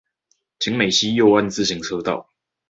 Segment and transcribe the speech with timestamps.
[0.57, 2.27] 景美溪右岸自行車道